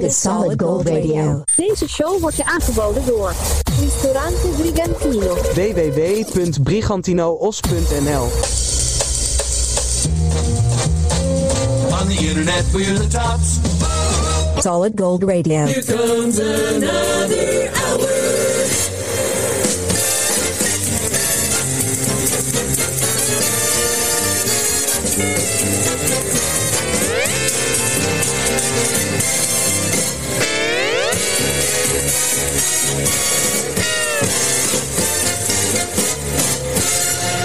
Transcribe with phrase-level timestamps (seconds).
[0.00, 1.42] The Solid Gold Radio.
[1.56, 3.32] Deze show wordt je aangeboden door
[3.80, 5.34] Ristorante Brigantino.
[5.34, 8.28] www.brigantinoos.nl
[12.00, 13.58] On the internet we're the tops.
[14.62, 15.64] Solid Gold Radio.
[15.64, 18.19] Here comes another hour.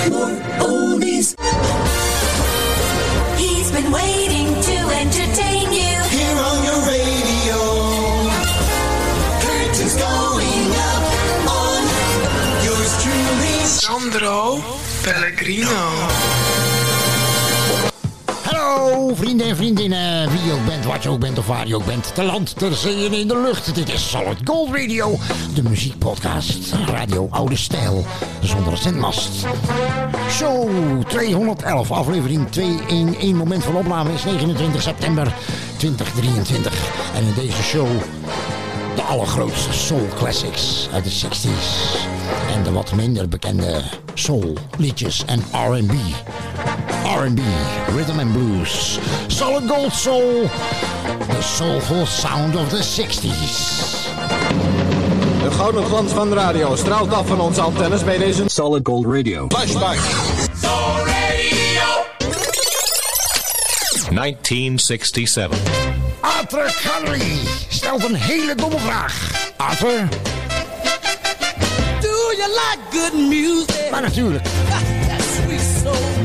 [0.09, 1.35] More oldies.
[3.37, 5.95] He's been waiting to entertain you.
[6.17, 7.59] Here on your radio.
[9.41, 11.03] Curtains going up
[11.49, 11.81] on
[12.65, 13.57] yours truly.
[13.65, 14.61] Sandro
[15.03, 16.44] Pellegrino.
[18.65, 21.75] Hallo vrienden en vriendinnen, wie je ook bent, wat je ook bent of waar je
[21.75, 22.15] ook bent.
[22.15, 23.75] Te land, ter zee en in de lucht.
[23.75, 25.17] Dit is Solid Gold Radio,
[25.53, 26.73] de muziekpodcast.
[26.85, 28.05] Radio Oude Stijl,
[28.41, 29.45] zonder zendmast.
[30.29, 30.69] Show
[31.07, 33.33] 211, aflevering 211.
[33.33, 35.33] Moment van opname is 29 september
[35.77, 36.73] 2023.
[37.15, 37.87] En in deze show
[38.95, 41.97] de allergrootste soul classics uit de 60s.
[42.55, 43.81] En de wat minder bekende
[44.13, 45.93] soul liedjes en R&B.
[47.05, 47.41] R&B,
[47.93, 50.47] rhythm and blues, solid gold soul,
[51.27, 54.09] the soulful sound of the 60s.
[55.43, 59.05] De gouden glans van de radio straalt af van onze antennes bij deze Solid Gold
[59.05, 59.45] Radio.
[59.47, 59.97] flashback.
[64.09, 65.59] 1967.
[66.21, 67.37] Arthur Connery
[67.69, 69.31] stelt een hele domme vraag.
[69.57, 70.07] Arthur?
[72.01, 73.91] Do you like good music?
[73.91, 74.43] Maar natuurlijk.
[75.07, 76.24] That sweet soul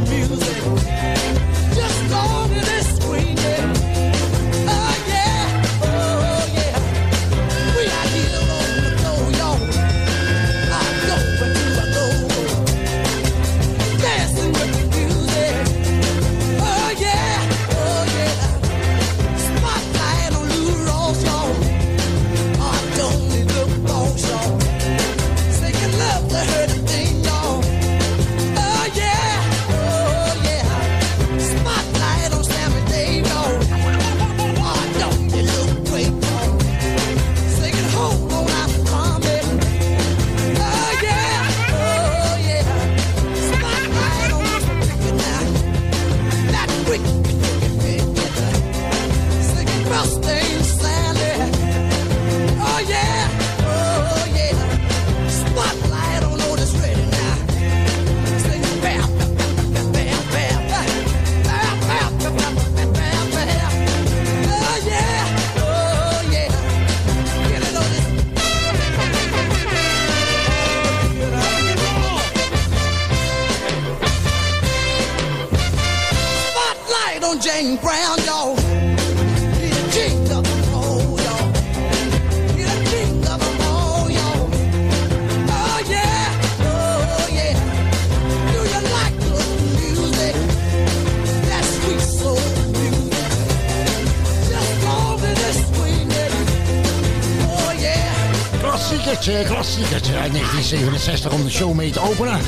[99.21, 102.41] Klassiekertje, klassiekertje uit 1967 om de show mee te openen.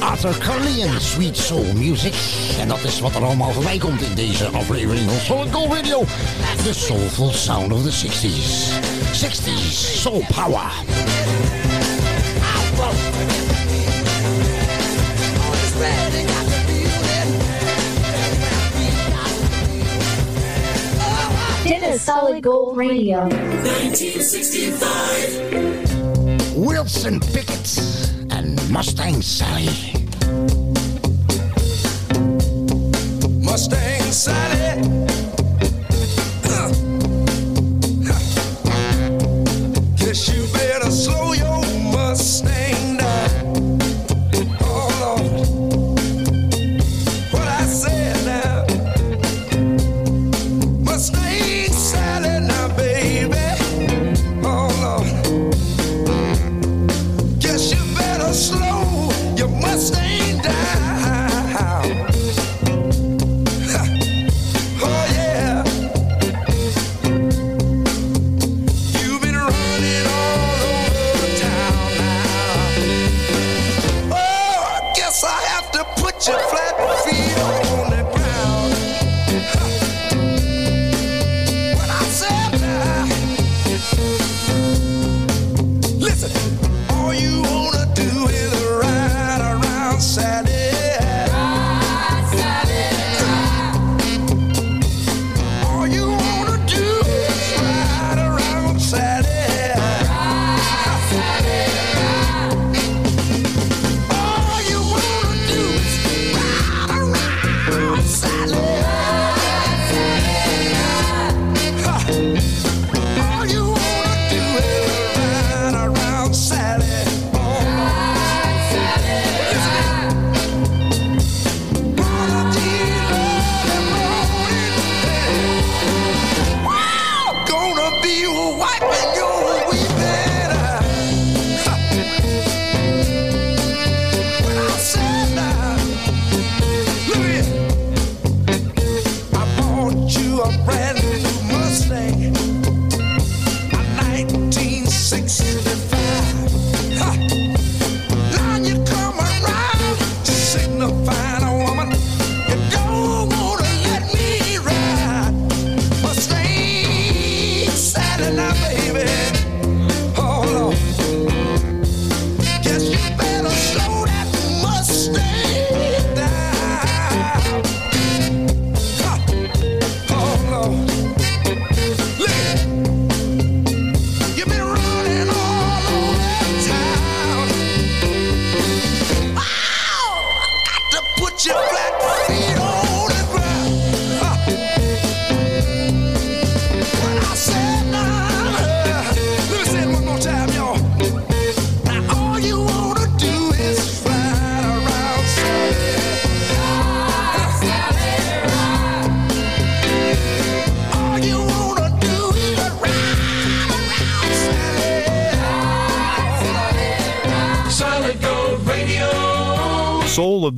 [0.00, 2.14] Arthur Conley en Sweet Soul Music.
[2.60, 6.04] En dat is wat er allemaal voorbij komt in deze aflevering van Solid Gold Radio.
[6.64, 8.70] The soulful sound of the 60s.
[9.12, 10.70] 60s soul power.
[21.98, 23.28] Solid Gold Radio.
[23.28, 25.89] 1965.
[26.70, 27.80] Wilson Pickett
[28.30, 29.99] and Mustang Sally.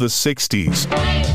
[0.03, 1.32] The 60s.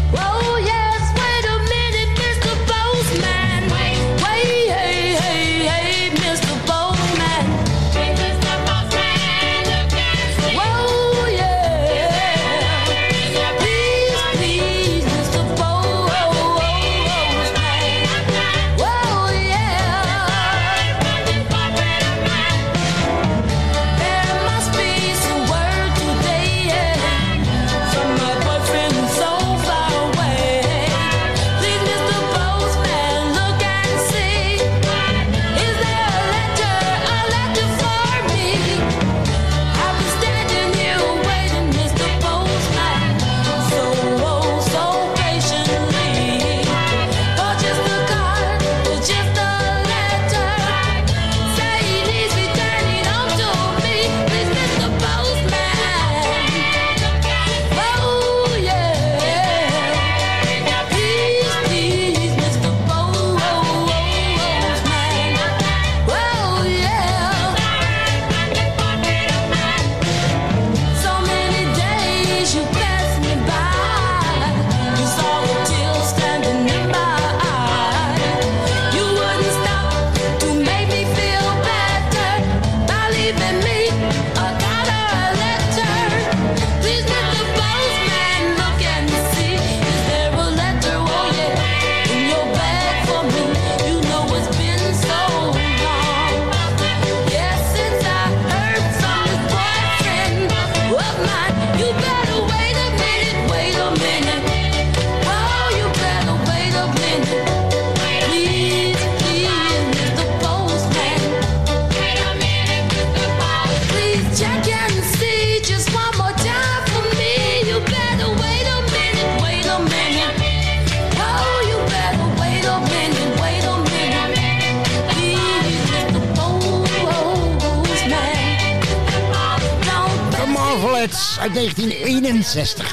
[131.40, 132.86] Uit 1961.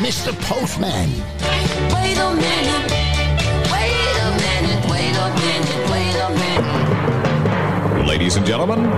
[0.00, 0.34] Mr.
[0.48, 1.14] Postman.
[1.92, 2.94] Wait a minute.
[3.70, 4.88] Wait a minute.
[4.88, 5.90] Wait a minute.
[5.90, 8.06] Wait a minute.
[8.06, 8.90] Ladies and gentlemen,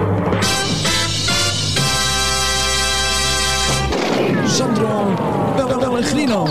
[4.48, 5.14] Sandro
[5.56, 6.46] Pellegrino.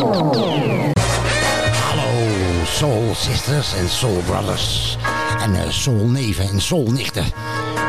[1.90, 4.98] Hallo, Soul Sisters en Soul Brothers.
[5.42, 7.26] En eh, Soul neven en Soul nichten.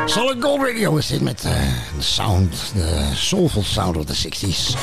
[0.06, 1.52] Solid Gold Radio is dit met eh,
[1.97, 4.76] de sound, de soulful sound of the 60s.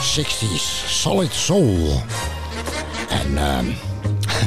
[0.00, 2.02] 60s, solid soul.
[3.08, 3.64] En ehm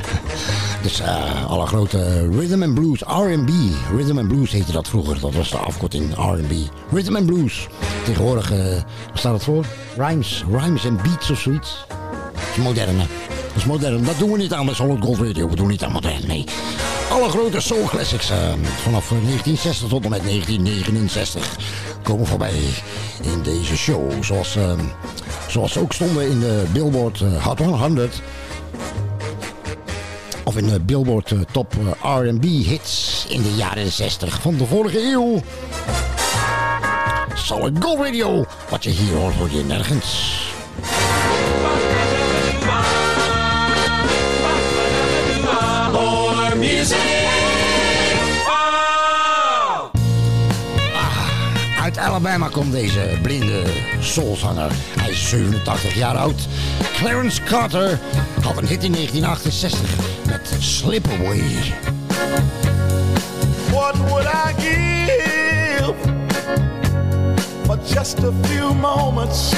[0.84, 3.50] dus eh, alle grote rhythm and blues, R&B.
[3.96, 6.52] Rhythm and blues heette dat vroeger, dat was de afkorting R&B.
[6.92, 7.68] Rhythm and blues.
[8.04, 8.74] Tegenwoordig, eh
[9.10, 9.66] wat staat het voor?
[9.98, 11.86] Rhymes, rhymes and beats of zoiets.
[12.34, 13.04] Dat is moderne.
[13.48, 14.04] Dat is modern.
[14.04, 15.50] Dat doen we niet aan bij Solid Gold Radio.
[15.50, 16.46] We doen niet aan modern, nee.
[17.10, 18.38] Alle grote soul classics eh,
[18.84, 21.58] vanaf 1960 tot en met 1969
[22.04, 22.60] komen voorbij
[23.22, 24.24] in deze show.
[24.24, 24.72] Zoals, eh,
[25.48, 28.22] zoals ze ook stonden in de Billboard eh, Hot 100.
[30.50, 34.66] Of in de Billboard eh, Top eh, R&B hits in de jaren 60 van de
[34.66, 35.42] vorige eeuw.
[37.34, 38.46] Solid Gold Radio.
[38.70, 40.49] Wat je hier hoort, hoor je nergens.
[46.60, 46.98] Music.
[51.82, 53.64] Uit Alabama komt deze blinde
[54.00, 54.72] soulzanger.
[55.00, 56.48] Hij is 87 jaar oud.
[56.94, 58.00] Clarence Carter
[58.42, 59.90] had een hit in 1968
[60.26, 61.42] met Slip Away.
[63.72, 65.94] What would I give
[67.66, 69.54] for just a few moments?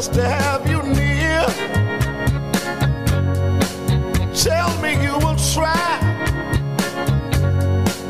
[0.00, 1.44] Just to have you near?
[4.32, 5.98] Tell me you will try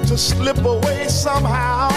[0.06, 1.88] to slip away somehow.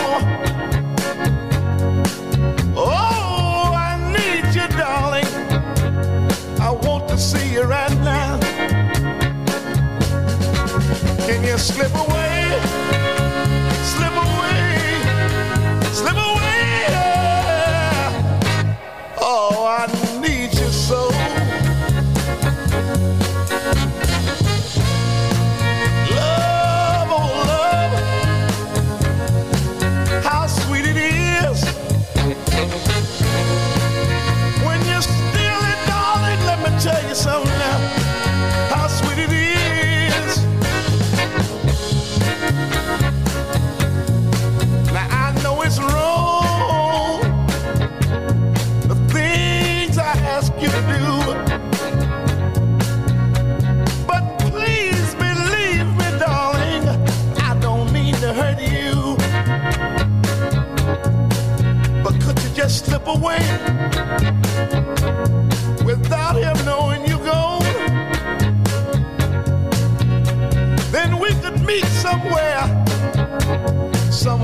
[2.76, 5.32] Oh, I need you, darling.
[6.60, 8.40] I want to see you right now.
[11.28, 12.13] Can you slip away?
[20.94, 21.23] Need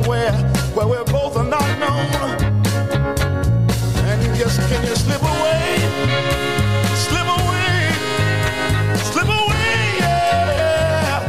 [0.10, 0.32] somewhere
[0.74, 2.10] where we're both are not known.
[4.10, 5.78] And you just can you slip away,
[6.96, 7.92] slip away,
[9.12, 11.22] slip away, yeah.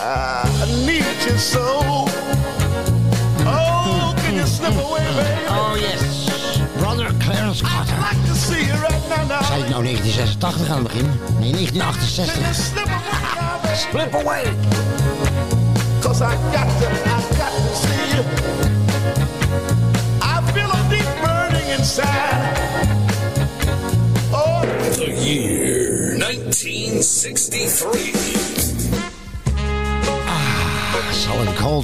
[0.00, 2.06] I, I need you so.
[3.44, 5.46] Oh, can you slip away, baby?
[5.48, 7.94] Oh yes, Brother Clarence Carter.
[7.94, 9.42] I'd like to see you right now, now.
[9.42, 11.06] Zei ik nou 1986 aan het begin?
[11.40, 12.84] Nee, 1968.
[13.76, 14.44] Slip away,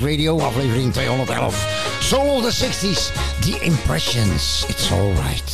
[0.03, 1.51] Radio, aflevering 211.
[2.01, 4.67] Soul of the 60s, The Impressions.
[4.69, 5.49] It's alright.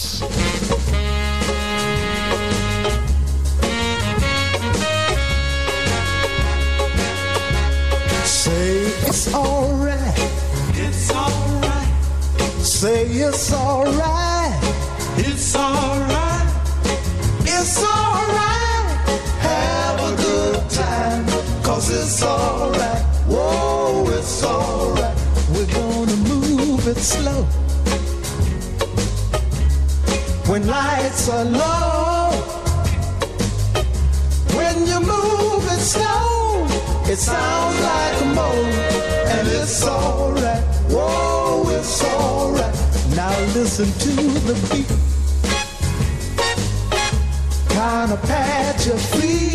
[8.25, 10.19] say it's alright.
[10.75, 12.05] It's alright.
[12.63, 14.59] Say it's alright.
[15.19, 16.18] It's alright.
[27.01, 27.43] Slow.
[30.51, 32.31] When lights are low.
[34.57, 36.67] When you move it slow,
[37.07, 38.73] it sounds like a moan,
[39.35, 40.63] and it's alright.
[40.91, 42.75] Whoa, it's alright.
[43.15, 44.13] Now listen to
[44.49, 44.89] the beat.
[47.69, 49.48] Kinda pat your feet.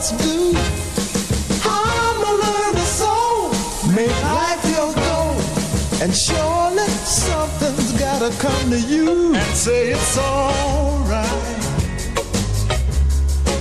[0.00, 0.54] Us do.
[1.68, 3.50] I'm a learner soul,
[3.94, 5.36] make life your goal,
[6.02, 11.62] and surely something's gotta come to you and say it's alright.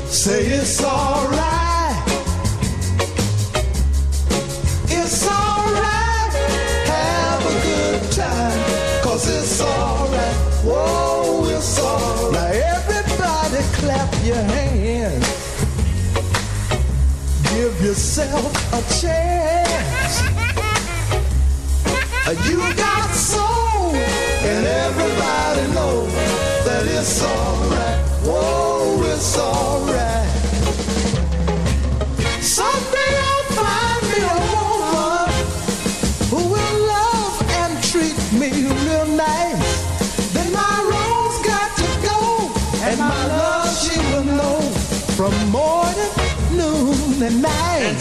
[0.07, 1.48] Say it's alright.
[18.19, 20.21] Yourself a chance.
[22.47, 26.13] You got soul, and everybody knows
[26.65, 28.05] that it's alright.
[28.23, 30.08] Whoa, it's alright.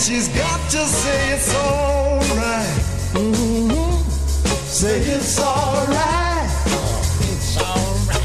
[0.00, 2.66] She's got to say it's alright.
[3.14, 4.10] Mm-hmm.
[4.46, 6.48] Say it's alright.
[7.26, 8.22] It's alright.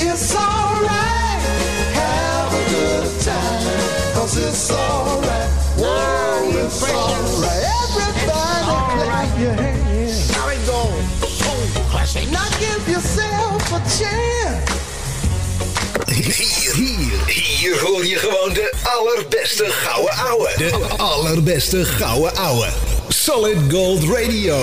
[0.00, 1.42] It's alright.
[2.00, 4.14] Have a good time.
[4.14, 5.50] Cause it's alright.
[5.76, 7.64] Whoa, it's alright.
[7.84, 10.32] Everybody clap your hands.
[10.32, 12.30] Solid Gold, Soul Classic.
[12.30, 14.37] Now give yourself a chance.
[16.22, 20.52] Hier, hier, hier hoor je gewoon de allerbeste gouden ouwe.
[20.56, 22.68] De allerbeste gouden ouwe.
[23.08, 24.56] Solid Gold Radio.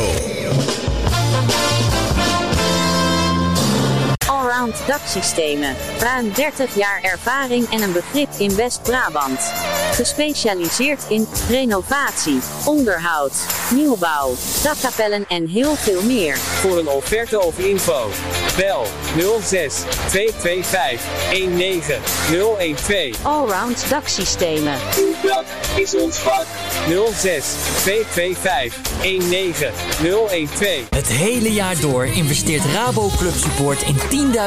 [4.65, 5.75] Allround daksystemen.
[5.99, 9.39] Ruim 30 jaar ervaring en een begrip in West-Brabant.
[9.91, 13.33] Gespecialiseerd in renovatie, onderhoud,
[13.71, 16.37] nieuwbouw, dakkapellen en heel veel meer.
[16.37, 18.09] Voor een offerte of info.
[18.57, 18.85] Bel
[19.41, 23.25] 06 225 19012.
[23.25, 24.77] Allround daksystemen.
[25.23, 25.43] Dat
[25.75, 26.45] is ons vak.
[27.13, 27.45] 06
[27.81, 30.89] 225 19012.
[30.89, 33.95] Het hele jaar door investeert Rabo Club Support in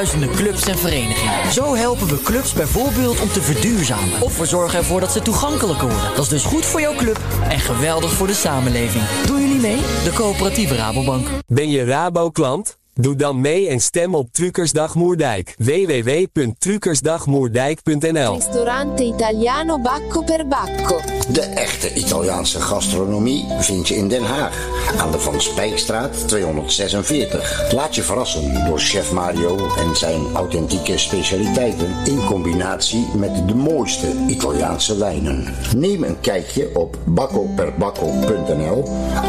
[0.09, 1.53] tienduizenden clubs en verenigingen.
[1.53, 4.23] Zo helpen we clubs bijvoorbeeld om te verduurzamen.
[4.23, 6.15] Of we zorgen ervoor dat ze toegankelijker worden.
[6.15, 9.05] Dat is dus goed voor jouw club en geweldig voor de samenleving.
[9.27, 9.77] Doen jullie mee?
[9.77, 11.27] De coöperatieve Rabobank.
[11.47, 12.78] Ben je Rabo-klant?
[13.01, 15.55] Doe dan mee en stem op Truckersdag Moerdijk.
[15.59, 21.01] www.truckersdagmoerdijk.nl Ristorante italiano Bacco per Bacco.
[21.33, 24.69] De echte Italiaanse gastronomie vind je in Den Haag.
[24.99, 27.73] Aan de Van Spijkstraat 246.
[27.73, 34.13] Laat je verrassen door chef Mario en zijn authentieke specialiteiten in combinatie met de mooiste
[34.29, 35.55] Italiaanse wijnen.
[35.77, 38.83] Neem een kijkje op baccoperbacco.nl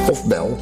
[0.10, 0.58] of bel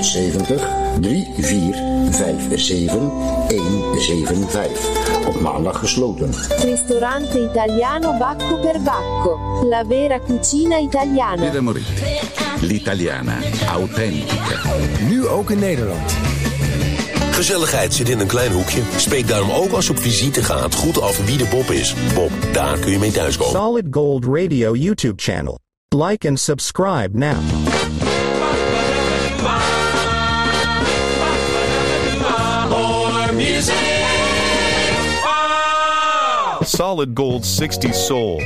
[0.00, 0.68] 070
[1.00, 5.26] 3457 175.
[5.26, 6.30] Op maandag gesloten.
[6.62, 9.38] Ristorante italiano Bacco per Bacco.
[9.68, 11.52] La vera cucina italiana.
[12.60, 13.38] L'italiana.
[13.68, 14.60] Authentica.
[15.08, 16.12] Nu ook in Nederland.
[17.34, 18.80] Gezelligheid zit in een klein hoekje.
[18.96, 21.94] Spreek daarom ook als je op visite gaat goed af wie de Bob is.
[22.14, 23.60] Bob, daar kun je mee thuiskomen.
[23.60, 25.58] Solid Gold Radio YouTube channel.
[25.88, 27.36] Like and subscribe now.
[36.60, 38.42] Solid Gold 60 Soul.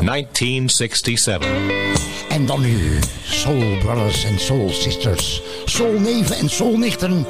[0.00, 1.46] 1967.
[2.28, 5.42] En dan nu Soul Brothers en Soul Sisters.
[5.64, 7.26] Soul neven en soul nichten.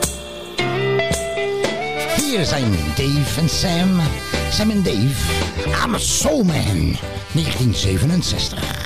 [2.16, 4.01] Hier zijn Dave en Sam.
[4.51, 5.33] Sam en Dave.
[5.85, 6.97] I'm a Soul Man.
[7.33, 8.82] 1967.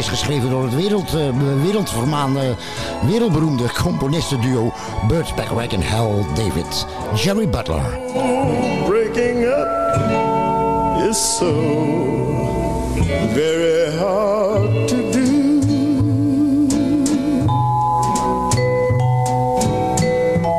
[0.00, 1.28] Is geschreven door het wereld, eh,
[1.62, 2.56] wereldvermaande,
[3.06, 4.72] wereldberoemde componistenduo
[5.08, 6.86] Burt Bacharach en Hal David.
[7.14, 7.98] Jerry Butler.
[8.86, 9.68] Breaking up
[11.08, 11.52] is so
[13.34, 15.28] very hard to do.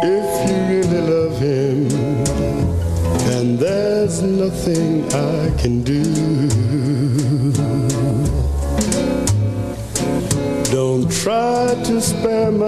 [0.01, 1.87] If you really love him,
[3.37, 5.40] and there's nothing I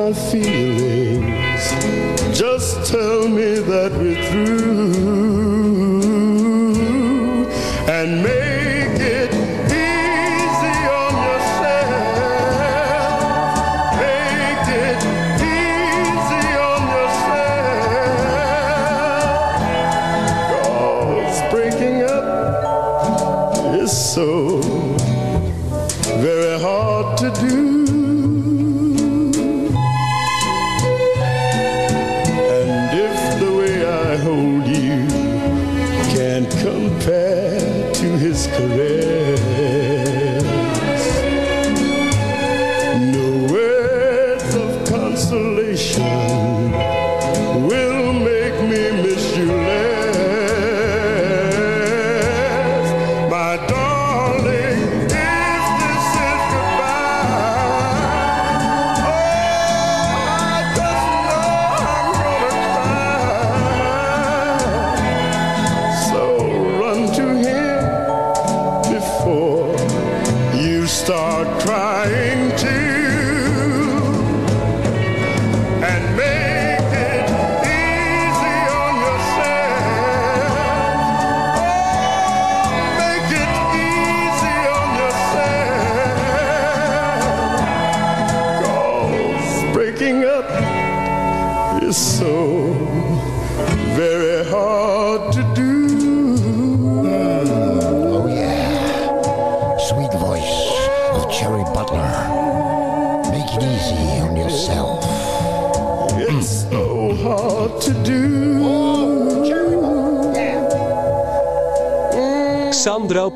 [0.04, 1.66] my feelings.
[2.38, 3.93] Just tell me that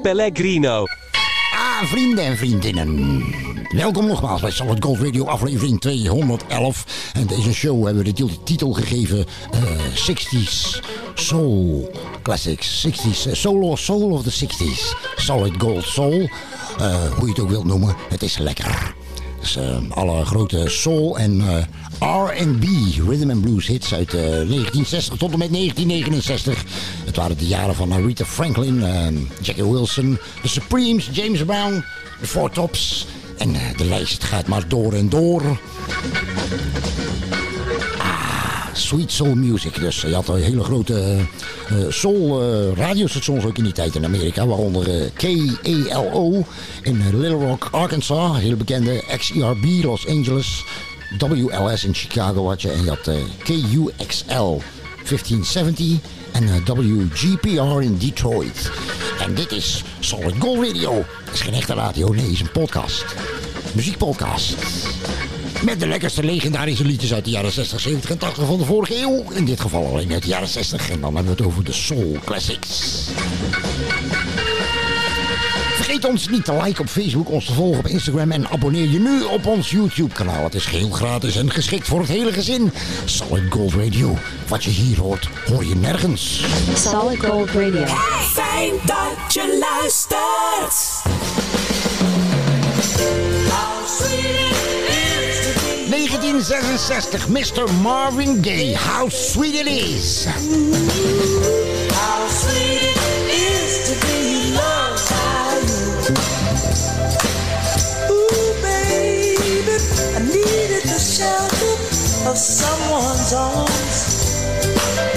[0.07, 0.85] Pellegrino.
[1.53, 3.23] Ah, vrienden en vriendinnen.
[3.75, 7.11] Welkom nogmaals bij Solid Gold Radio aflevering 211.
[7.13, 9.61] En deze show hebben we de titel gegeven eh,
[9.93, 10.79] 60s
[11.13, 11.91] Soul
[12.21, 12.87] Classics.
[12.87, 14.97] 60s Soul, soul of the 60s.
[15.15, 16.29] Solid Gold Soul.
[16.77, 18.95] Eh, hoe je het ook wilt noemen, het is lekker.
[19.39, 21.63] Dus eh, alle grote soul en eh,
[21.99, 22.65] R&B,
[23.07, 26.63] rhythm and blues hits uit eh, 1960 tot en met 1969.
[27.05, 29.07] Het waren de jaren van Aretha Franklin, eh,
[29.41, 31.83] Jackie Wilson, The Supremes, James Brown,
[32.19, 33.07] The Four Tops.
[33.37, 35.41] En eh, de lijst gaat maar door en door.
[37.97, 39.79] Ah, Sweet Soul Music.
[39.79, 41.17] Dus je had een hele grote
[41.89, 42.41] soul
[42.73, 44.45] radiostations ook in die tijd in Amerika.
[44.47, 46.45] Waaronder KALO
[46.81, 48.39] in Little Rock, Arkansas.
[48.39, 50.63] Hele bekende XERB Los Angeles.
[51.17, 52.71] WLS in Chicago had je.
[52.71, 54.61] En je had eh, KUXL
[55.09, 55.97] 1570
[56.31, 58.71] en eh, WGPR in Detroit.
[59.19, 61.05] En dit is Solid Gold Radio.
[61.23, 63.05] Het is geen echte radio, nee, het is een podcast.
[63.73, 64.55] Muziekpodcast.
[65.63, 69.01] Met de lekkerste legendarische liedjes uit de jaren 60, 70 en 80 van de vorige
[69.01, 69.25] eeuw.
[69.31, 70.89] In dit geval alleen uit de jaren 60.
[70.89, 73.09] En dan hebben we het over de Soul Classics.
[75.97, 78.99] Vergeet ons niet te liken op Facebook, ons te volgen op Instagram en abonneer je
[78.99, 80.43] nu op ons YouTube kanaal.
[80.43, 82.71] Het is geheel gratis en geschikt voor het hele gezin.
[83.05, 84.17] Solid Gold Radio.
[84.47, 86.43] Wat je hier hoort, hoor je nergens.
[86.75, 87.85] Solid Gold Radio.
[88.33, 91.01] Fijn dat je luistert.
[95.89, 97.73] 1966, Mr.
[97.81, 98.77] Marvin Gaye.
[98.77, 100.25] How sweet it is.
[101.93, 104.36] How sweet it is to be
[111.17, 114.45] shelter of someone's arms.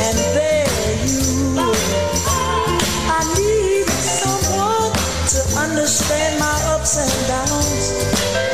[0.00, 1.76] And there you were.
[3.04, 4.92] I needed someone
[5.28, 7.84] to understand my ups and downs.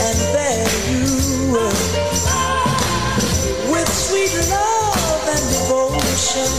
[0.07, 1.07] And there you
[1.55, 1.79] were.
[3.71, 6.51] With sweet love and devotion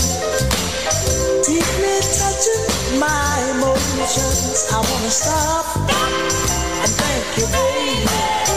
[1.44, 4.72] deeply touching my emotions.
[4.72, 5.66] I wanna stop
[6.80, 8.57] and thank you, baby.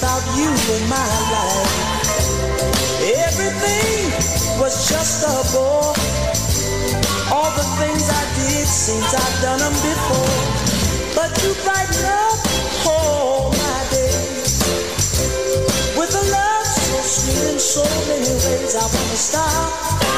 [0.00, 2.08] Without you in my life.
[3.28, 4.08] Everything
[4.58, 5.92] was just a bore.
[7.30, 10.40] All the things I did seems I've done them before.
[11.14, 12.38] But you brighten up
[12.86, 14.64] all my days
[15.98, 18.74] with a love so sweet in so many ways.
[18.74, 20.09] I wanna stop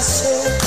[0.00, 0.59] to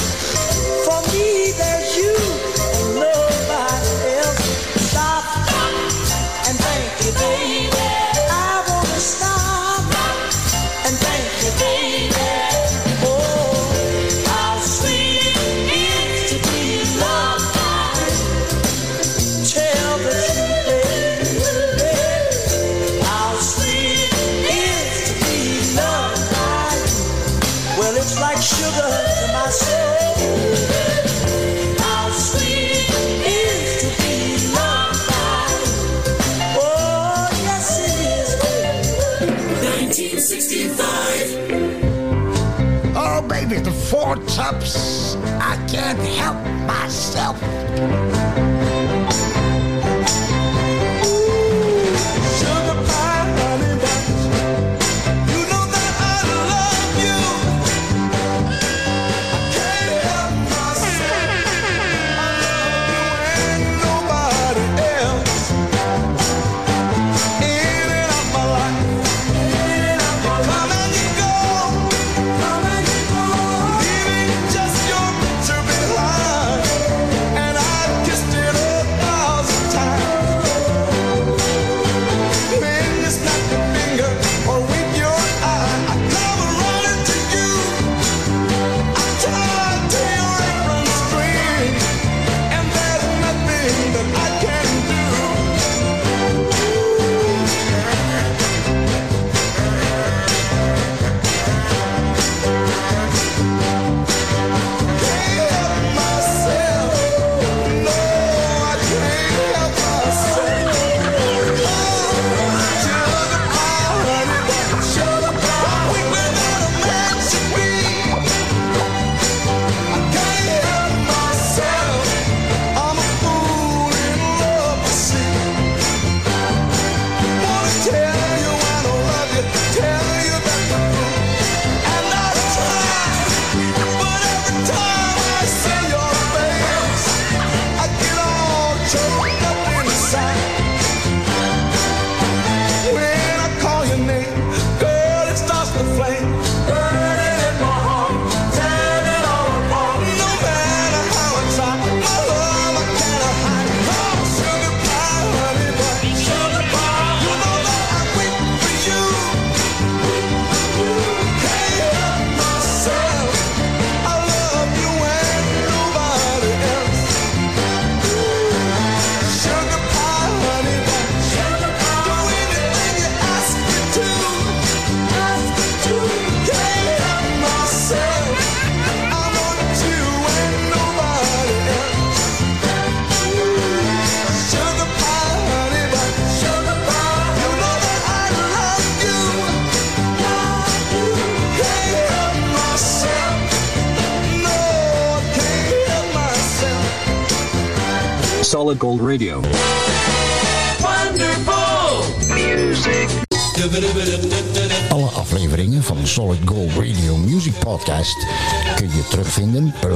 [44.35, 45.15] tops.
[45.39, 47.39] I can't help myself.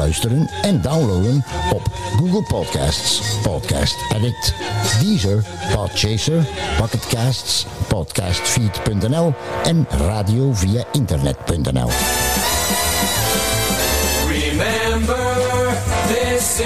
[0.07, 1.43] luisteren en downloaden
[1.73, 1.81] op
[2.17, 4.53] Google Podcasts, Podcast Edit,
[5.01, 5.43] Deezer,
[5.75, 11.89] Podchaser, Pocketcasts, podcastfeed.nl en radio via internet.nl.
[14.27, 15.25] Remember
[16.07, 16.57] this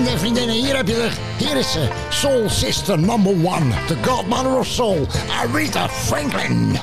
[0.00, 1.10] vrienden en vriendinnen, hier heb je de...
[1.44, 3.74] Hier is ze, Soul Sister number one.
[3.86, 5.06] The godmother of soul,
[5.42, 6.78] Aretha Franklin.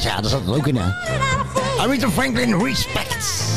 [0.00, 0.04] Charles.
[0.04, 0.78] Ja, daar zat het ook in.
[1.78, 3.56] Aretha Franklin Respects.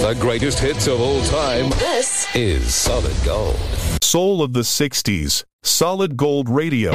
[0.00, 1.68] The greatest hits of all time.
[1.70, 3.58] This is Solid Gold.
[4.02, 5.44] Soul of the 60s.
[5.62, 6.92] Solid Gold Radio.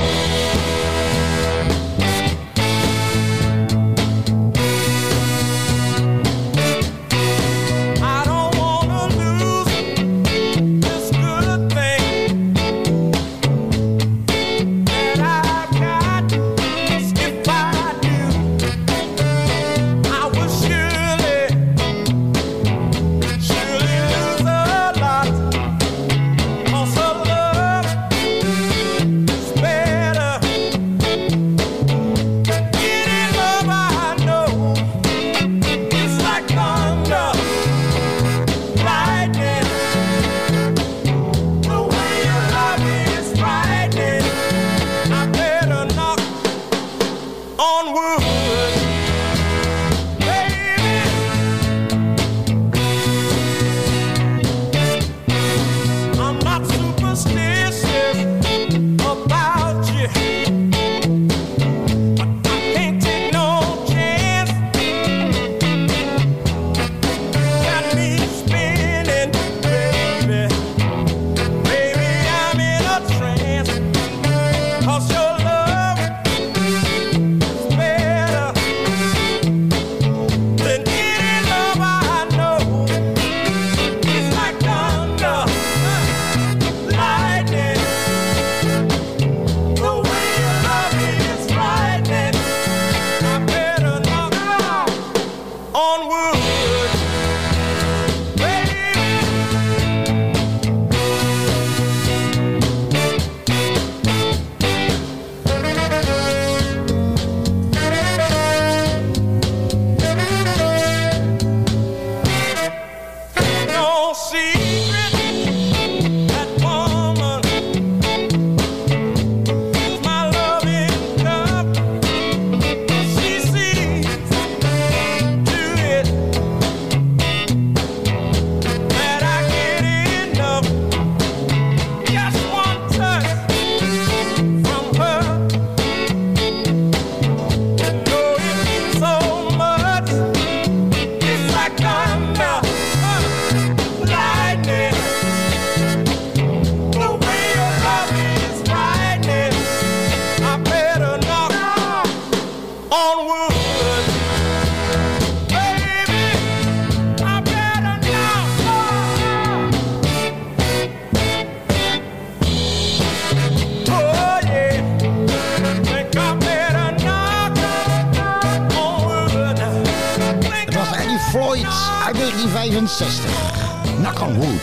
[172.24, 174.00] 1965.
[174.00, 174.62] Knock on wood.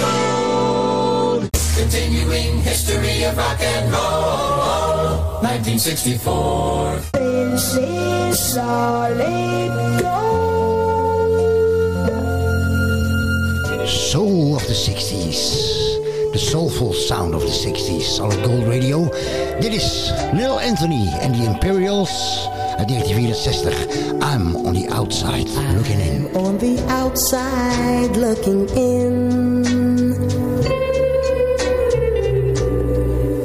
[0.00, 1.50] Gold.
[1.76, 5.42] Continuing history of rock and roll.
[5.42, 7.00] 1964.
[7.12, 9.20] This is solid
[13.86, 15.59] Soul of the 60s.
[16.32, 18.02] The soulful sound of the 60s.
[18.02, 19.10] Solid Gold Radio.
[19.60, 23.72] Dit is Lil Anthony and the Imperials uit 1964.
[24.22, 26.28] I'm on the outside looking in.
[26.28, 29.32] I'm on the outside looking in.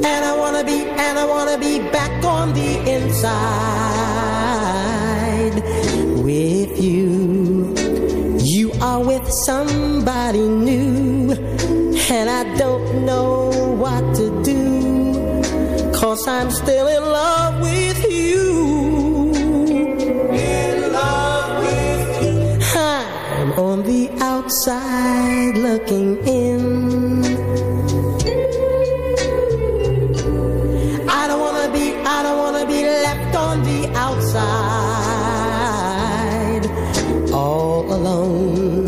[0.04, 3.66] And I wanna be, and I wanna be back on the inside
[6.22, 7.74] with you.
[8.38, 10.95] You are with somebody new,
[13.06, 15.92] know what to do.
[15.92, 19.32] Cause I'm still in love with you.
[20.34, 22.58] In love with you.
[22.76, 26.56] I'm on the outside looking in.
[31.08, 35.46] I don't wanna be, I don't wanna be left on the outside
[37.32, 38.86] all alone.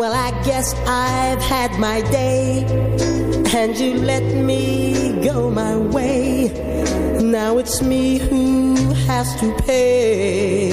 [0.00, 2.64] Well, I guess I've had my day,
[3.54, 6.48] and you let me go my way.
[7.20, 8.74] Now it's me who
[9.06, 10.72] has to pay.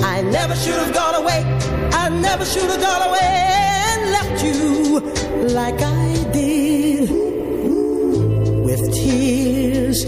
[0.00, 1.42] I never should have gone away.
[1.92, 3.30] I never should have gone away
[3.90, 5.00] and left you
[5.54, 7.10] like I did
[8.64, 10.04] with tears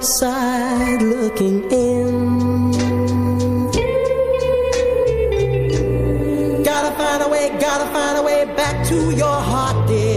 [0.00, 2.40] outside looking in.
[6.64, 10.16] Gotta find a way, gotta find a way back to your heart, dear.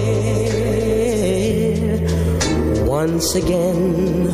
[2.85, 4.31] Once again,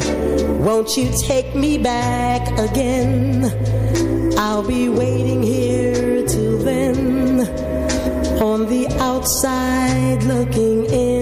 [0.63, 3.51] won't you take me back again?
[4.37, 7.39] I'll be waiting here till then,
[8.39, 11.18] on the outside looking in.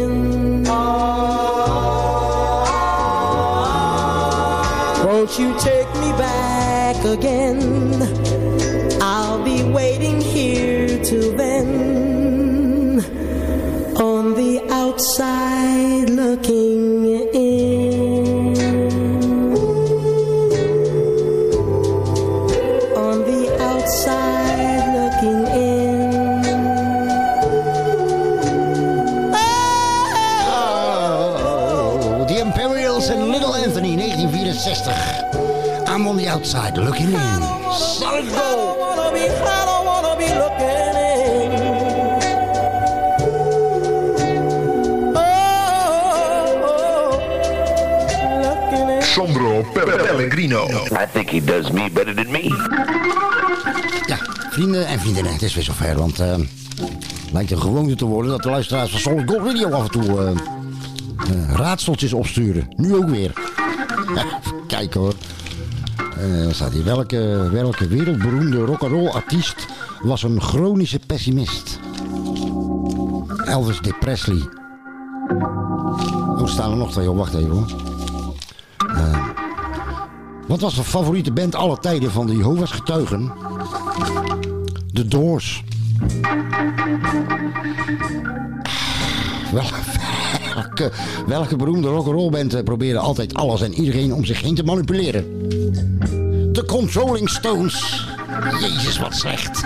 [7.14, 8.02] Again?
[9.02, 11.47] I'll be waiting here till then,
[36.54, 36.60] in.
[36.60, 37.42] Oh, looking in.
[49.02, 50.68] Sandro Pellegrino.
[50.92, 52.44] I think he does me better than me.
[54.06, 54.18] Ja,
[54.50, 55.98] vrienden en vriendinnen, het is weer zover.
[55.98, 56.36] Want eh
[57.32, 60.20] lijkt een gewoonte te worden dat de luisteraars van Solid Gold Radio af en toe
[60.20, 62.68] eh, eh, raadseltjes opsturen.
[62.76, 63.32] Nu ook weer.
[64.16, 65.14] Ja, even kijken hoor.
[66.18, 69.66] Eh, welke, welke wereldberoemde rock'n'roll artiest
[70.02, 71.80] was een chronische pessimist?
[73.46, 74.42] Elvis de Presley.
[76.28, 77.18] Oh, staan er nog twee op.
[77.18, 77.66] Wacht even hoor.
[78.78, 79.28] Eh,
[80.48, 83.32] wat was de favoriete band aller tijden van de Jehovah's getuigen?
[84.94, 85.64] The Doors.
[89.52, 89.64] Wel,
[90.56, 90.92] welke,
[91.28, 95.26] welke beroemde rock'n'roll band eh, probeerde altijd alles en iedereen om zich heen te manipuleren?
[96.58, 98.06] The Controlling Stones.
[98.60, 99.62] Jezus, wat slecht.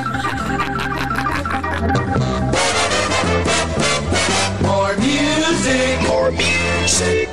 [4.62, 6.00] More music.
[6.08, 7.30] More music.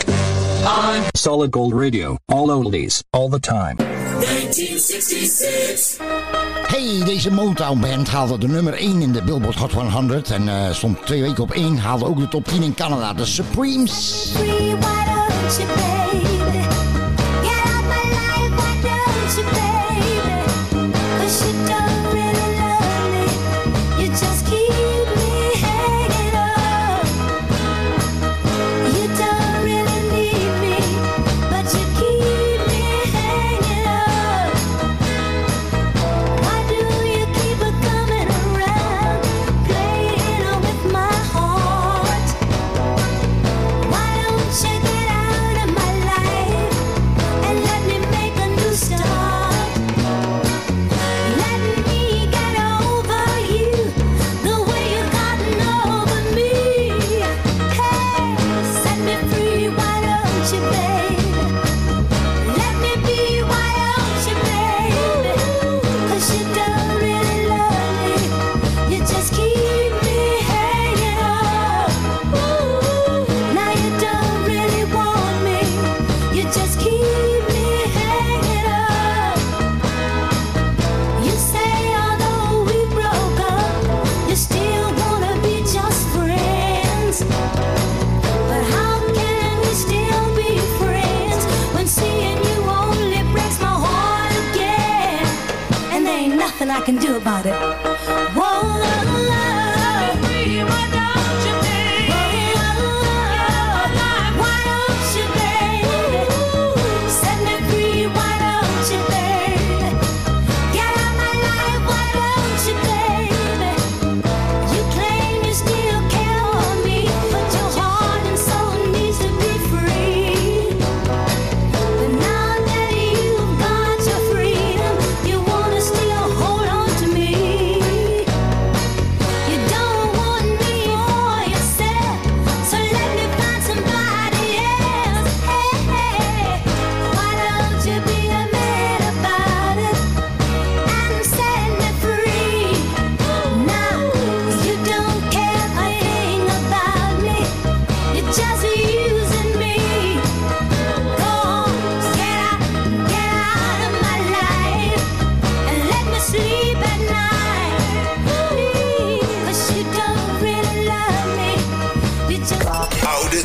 [0.64, 2.16] On Solid Gold Radio.
[2.26, 3.02] All oldies.
[3.10, 3.74] All the time.
[3.76, 5.96] 1966.
[6.66, 10.72] Hey, deze Motown band haalde de nummer 1 in de Billboard Hot 100 en eh,
[10.72, 11.78] stond twee weken op 1.
[11.78, 13.14] Haalde ook de top 10 in Canada.
[13.14, 14.28] De Supremes.
[14.80, 16.57] Why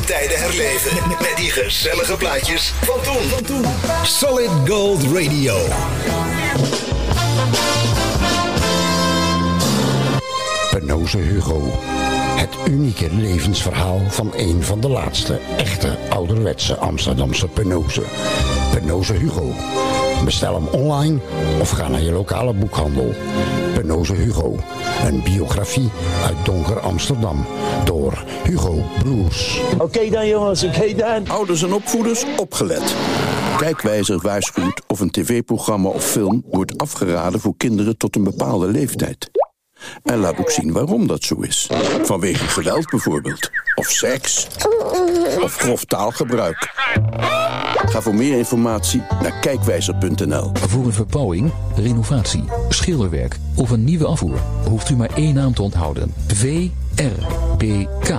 [0.04, 3.00] tijden herleven met die gezellige plaatjes van
[3.46, 3.64] toen.
[4.02, 5.56] Solid Gold Radio.
[10.70, 11.62] Penoze Hugo.
[12.36, 18.02] Het unieke levensverhaal van een van de laatste echte ouderwetse Amsterdamse Penoze.
[18.72, 19.52] Penoze Hugo.
[20.24, 21.18] Bestel hem online
[21.60, 23.14] of ga naar je lokale boekhandel.
[23.74, 24.56] Penoze Hugo.
[25.04, 25.90] Een biografie
[26.24, 27.46] uit donker Amsterdam
[27.84, 29.60] door Hugo Broers.
[29.78, 31.28] Oké dan jongens, oké dan.
[31.28, 32.94] Ouders en opvoeders, opgelet.
[33.58, 39.30] Kijkwijzer waarschuwt of een tv-programma of film wordt afgeraden voor kinderen tot een bepaalde leeftijd.
[40.02, 41.70] En laat ook zien waarom dat zo is.
[42.02, 43.50] Vanwege geweld bijvoorbeeld.
[43.74, 44.46] Of seks.
[45.42, 46.72] Of grof taalgebruik.
[47.86, 50.50] Ga voor meer informatie naar kijkwijzer.nl.
[50.54, 55.62] Voor een verbouwing, renovatie, schilderwerk of een nieuwe afvoer hoeft u maar één naam te
[55.62, 56.14] onthouden.
[56.26, 58.18] VRBK.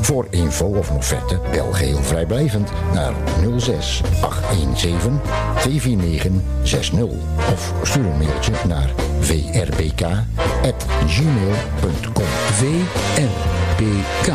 [0.00, 3.12] Voor info of offerte bel geheel vrijblijvend naar
[3.56, 5.20] 06 817
[5.60, 7.04] 249 60
[7.52, 8.90] of stuur een mailtje naar
[9.20, 10.26] vrbk@gmail.com.
[12.52, 14.34] VRBK.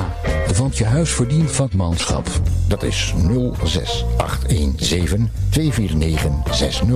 [0.58, 2.28] Want je huis verdient vakmanschap.
[2.68, 3.14] Dat is
[3.64, 6.88] 06 817 249 60.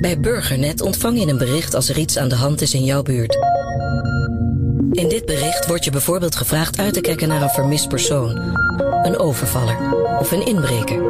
[0.00, 3.02] Bij Burgernet ontvang je een bericht als er iets aan de hand is in jouw
[3.02, 3.38] buurt.
[4.90, 8.36] In dit bericht wordt je bijvoorbeeld gevraagd uit te kijken naar een vermist persoon,
[9.02, 9.76] een overvaller
[10.18, 11.02] of een inbreker.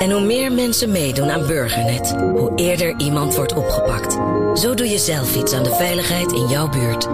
[0.00, 4.12] En hoe meer mensen meedoen aan Burgernet, hoe eerder iemand wordt opgepakt.
[4.58, 7.08] Zo doe je zelf iets aan de veiligheid in jouw buurt.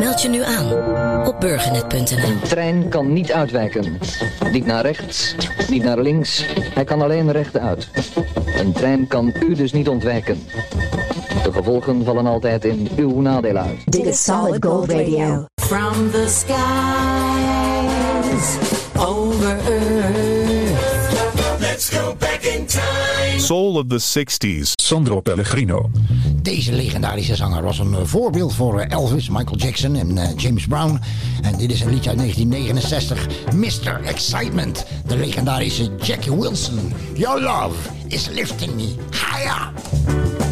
[0.00, 0.72] Meld je nu aan
[1.26, 2.28] op burgernet.nl.
[2.28, 3.98] Een trein kan niet uitwijken.
[4.52, 5.34] Niet naar rechts,
[5.70, 6.44] niet naar links.
[6.74, 7.88] Hij kan alleen rechtuit.
[8.58, 10.38] Een trein kan u dus niet ontwijken.
[11.42, 13.78] De gevolgen vallen altijd in uw nadeel uit.
[13.84, 15.46] Dit is Solid Gold Radio.
[15.54, 16.56] From the skies
[18.96, 20.35] over earth.
[23.38, 24.72] Soul of the 60s.
[24.82, 25.90] Sandro Pellegrino.
[26.42, 30.66] Deze legendarische zanger was een eh, voorbeeld voor eh, Elvis, Michael Jackson en eh, James
[30.66, 31.00] Brown.
[31.42, 34.04] En dit is een liedje uit 1969, Mr.
[34.04, 34.86] Excitement.
[35.06, 36.92] De legendarische Jackie Wilson.
[37.14, 40.45] Your love is lifting me higher.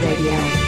[0.00, 0.67] Radio.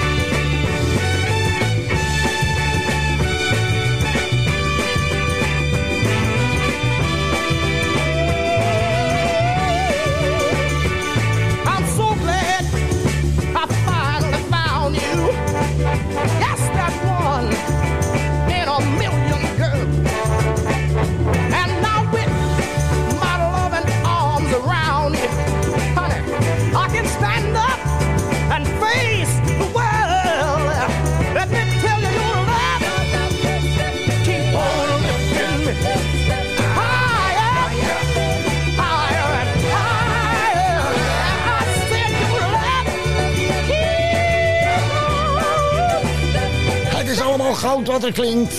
[48.00, 48.54] wat klinkt.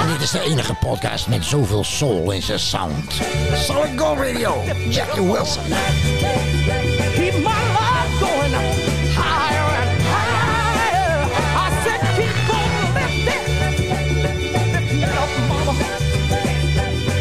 [0.00, 3.20] En dit is de enige podcast met zoveel soul in zijn sound.
[3.54, 5.62] Solid Gold Radio, Jackie Wilson.
[7.14, 8.52] Keep my life going
[9.14, 11.26] higher and higher.
[11.56, 13.46] I said keep on lifting,
[14.72, 15.00] lifting.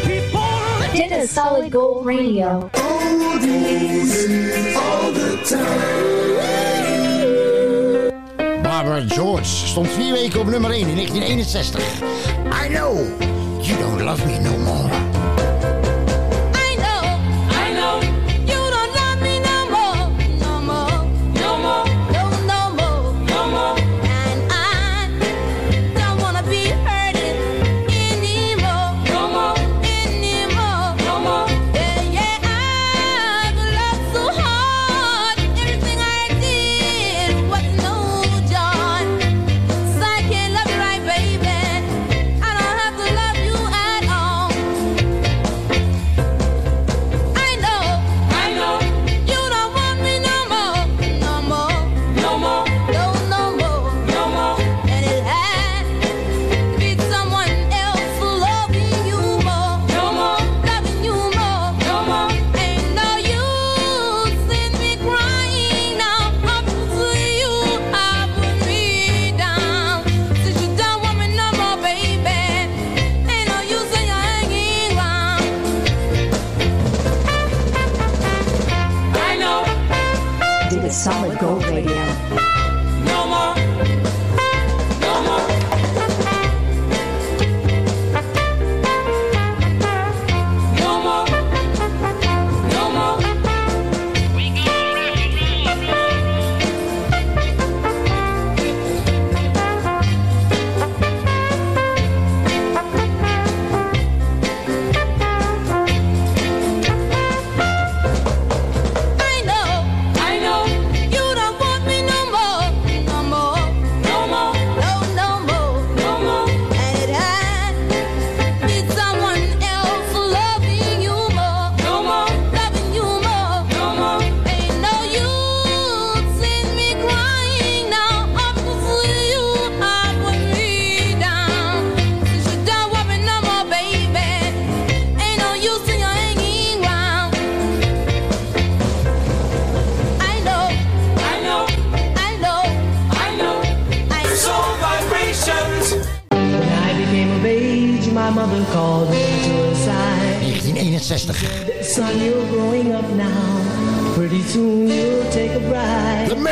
[0.04, 1.10] Keep on lifting.
[1.10, 2.70] Dit is Solid Gold Radio.
[2.72, 4.28] Oldies
[4.76, 6.91] all the time.
[9.00, 12.02] George stond vier weken op nummer 1 in 1961.
[12.66, 12.96] I know
[13.62, 14.91] you don't love me no more.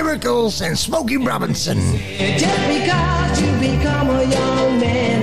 [0.09, 1.77] Miracles and Smokey Robinson.
[1.77, 5.18] Just because you become a young man.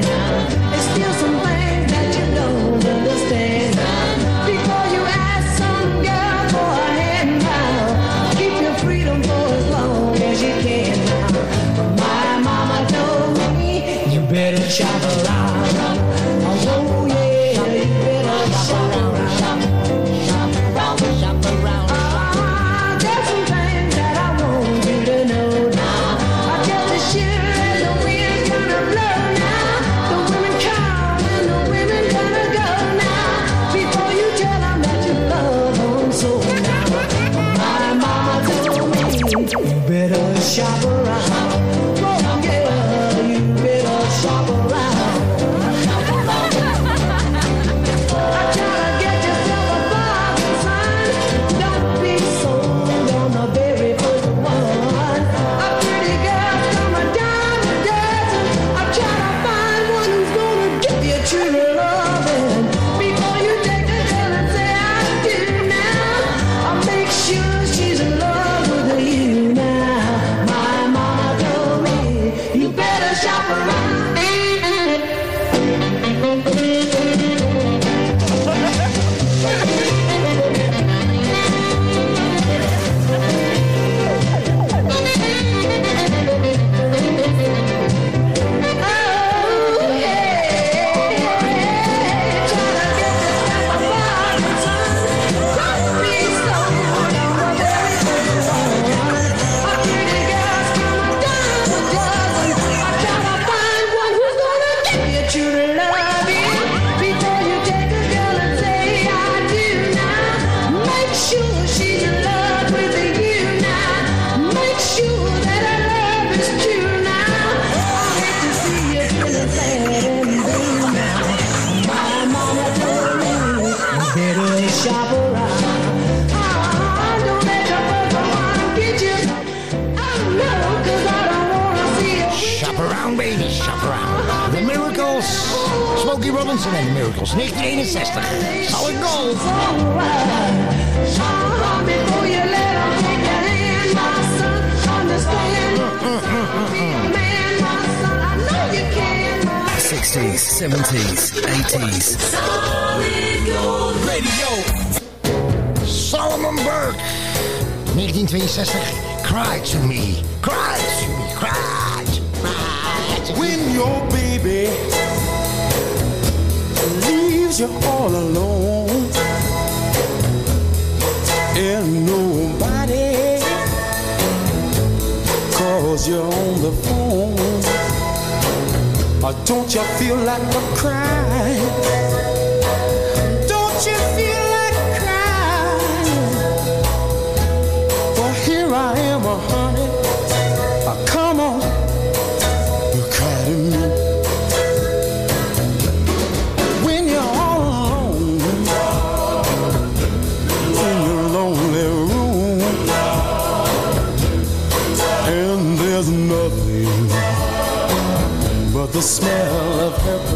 [208.97, 210.36] The smell of her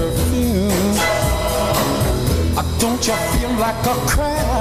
[3.01, 4.60] Don't you feel like a crying?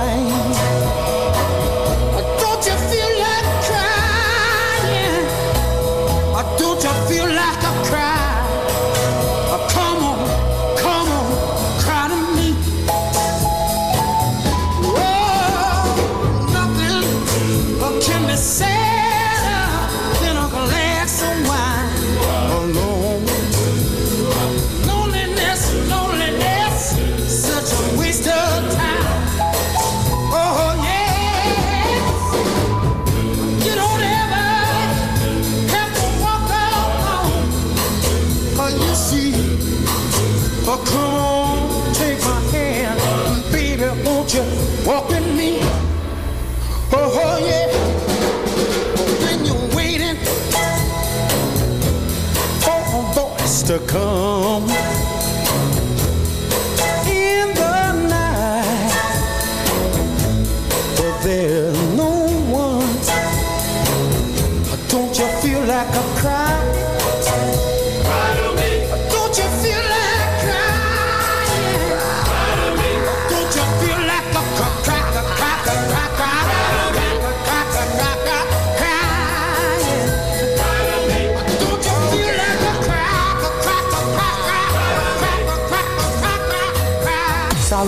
[53.88, 54.89] Come.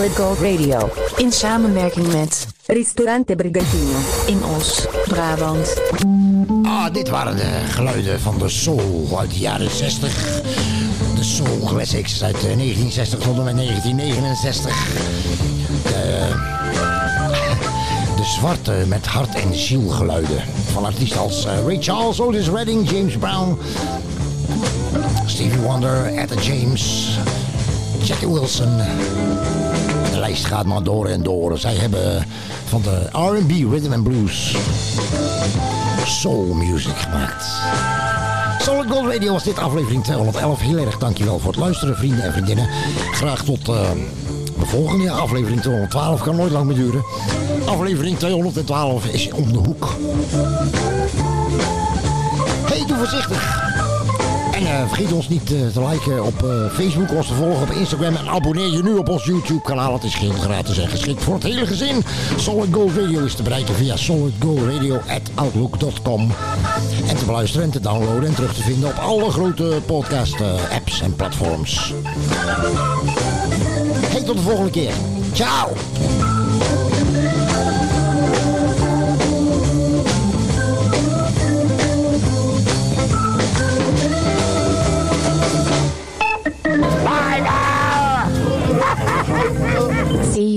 [0.10, 0.90] Gold Radio.
[1.18, 5.82] In samenwerking met Ristorante Brigantino in Os, Brabant.
[6.64, 10.42] Ah, dit waren de geluiden van de soul uit de jaren 60.
[11.16, 14.76] De soul classics uit eh, 1960 tot en met 1969.
[15.84, 16.28] De,
[18.22, 22.90] de zwarte met hart en ziel geluiden van artiesten als eh, Ray Charles, Otis Redding,
[22.90, 23.60] James Brown,
[25.26, 27.10] Stevie Wonder, Etta James,
[28.04, 28.80] Jackie Wilson.
[30.22, 31.58] Lijst gaat maar door en door.
[31.58, 32.26] Zij hebben
[32.66, 34.56] van de R&B, Rhythm and Blues,
[36.06, 37.46] soul music gemaakt.
[38.60, 40.60] Solid Gold Radio was dit aflevering 211.
[40.60, 42.70] Heel erg dankjewel voor het luisteren, vrienden en vriendinnen.
[43.12, 43.92] Graag tot eh,
[44.60, 46.22] de volgende aflevering 212.
[46.22, 47.04] Kan nooit lang meer duren.
[47.66, 49.96] Aflevering 212 is om de hoek.
[52.66, 53.71] Hey, doe voorzichtig.
[54.72, 58.16] Eh, vergeet ons niet eh, te liken op eh, Facebook, ons te volgen op Instagram
[58.16, 59.94] en abonneer je nu op ons YouTube kanaal.
[59.94, 62.04] Het is geheel gratis en geschikt voor het hele gezin.
[62.38, 66.32] Solid Gold Radio is te bereiken via solidgoldradio.outlook.com
[67.08, 70.76] En te beluisteren en te downloaden en terug te vinden op alle grote podcast eh,
[70.76, 71.94] apps en platforms.
[74.06, 74.94] Hey, tot de volgende keer.
[75.34, 75.70] Ciao!